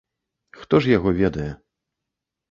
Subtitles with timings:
[0.61, 1.45] Хто ж яго ведае.